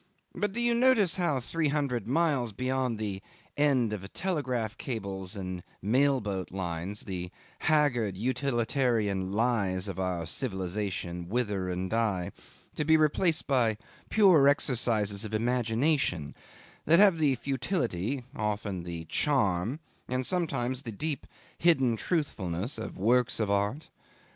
[0.33, 3.21] But do you notice how, three hundred miles beyond the
[3.55, 11.29] end of telegraph cables and mail boat lines, the haggard utilitarian lies of our civilisation
[11.29, 12.31] wither and die,
[12.73, 13.77] to be replaced by
[14.09, 16.33] pure exercises of imagination,
[16.85, 21.27] that have the futility, often the charm, and sometimes the deep
[21.59, 23.89] hidden truthfulness, of works of art?